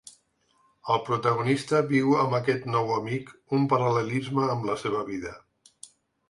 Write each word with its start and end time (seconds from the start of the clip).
El 0.93 1.01
protagonista 1.09 1.81
viu 1.91 2.15
amb 2.21 2.37
aquest 2.37 2.65
nou 2.77 2.89
amic 2.95 3.29
un 3.59 3.69
paral·lelisme 3.75 4.49
amb 4.55 4.67
la 4.71 4.79
seva 4.87 5.05
vida. 5.13 5.37